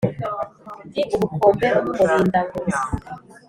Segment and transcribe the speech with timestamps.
[0.87, 2.59] ndi ubukombe bw' umurindangwe